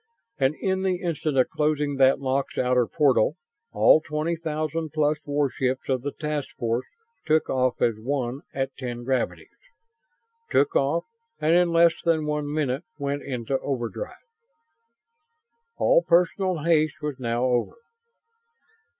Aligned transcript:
And, 0.39 0.55
in 0.55 0.81
the 0.81 0.95
instant 0.99 1.37
of 1.37 1.47
closing 1.49 1.97
that 1.97 2.19
lock's 2.19 2.57
outer 2.57 2.87
portal, 2.87 3.35
all 3.71 4.01
twenty 4.01 4.35
thousand 4.35 4.93
plus 4.93 5.19
warships 5.27 5.89
of 5.89 6.01
the 6.01 6.11
task 6.11 6.47
force 6.57 6.87
took 7.27 7.51
off 7.51 7.79
as 7.83 7.93
one 7.99 8.41
at 8.51 8.75
ten 8.79 9.03
gravities. 9.03 9.53
Took 10.49 10.75
off, 10.75 11.05
and 11.39 11.53
in 11.53 11.69
less 11.69 11.93
than 12.03 12.25
one 12.25 12.51
minute 12.51 12.83
went 12.97 13.21
into 13.21 13.59
overdrive. 13.59 14.15
All 15.77 16.01
personal 16.01 16.63
haste 16.63 16.99
was 17.03 17.19
now 17.19 17.43
over. 17.45 17.75